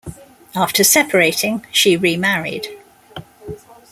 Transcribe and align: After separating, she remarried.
After 0.55 0.83
separating, 0.83 1.63
she 1.71 1.95
remarried. 1.95 2.65